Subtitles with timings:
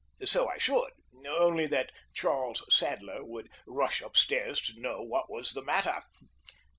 [0.25, 0.89] So I should,
[1.27, 6.01] only that Charles Sadler would rush upstairs to know what was the matter.